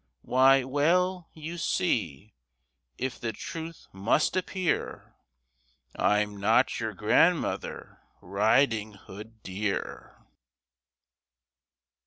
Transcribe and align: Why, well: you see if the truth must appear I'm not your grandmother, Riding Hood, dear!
Why, 0.23 0.63
well: 0.63 1.29
you 1.35 1.59
see 1.59 2.33
if 2.97 3.19
the 3.19 3.31
truth 3.31 3.85
must 3.93 4.35
appear 4.35 5.13
I'm 5.95 6.37
not 6.39 6.79
your 6.79 6.95
grandmother, 6.95 7.99
Riding 8.19 8.93
Hood, 8.93 9.43
dear! 9.43 10.25